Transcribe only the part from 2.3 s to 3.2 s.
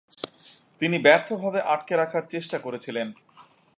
চেষ্টা করেছিলেন।